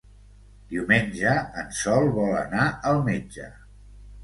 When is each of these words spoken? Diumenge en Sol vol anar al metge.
Diumenge 0.71 1.35
en 1.65 1.69
Sol 1.81 2.11
vol 2.17 2.35
anar 2.41 2.67
al 2.95 3.01
metge. 3.13 3.49